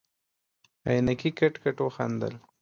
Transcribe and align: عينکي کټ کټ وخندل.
عينکي 0.87 1.31
کټ 1.39 1.53
کټ 1.63 1.77
وخندل. 1.85 2.33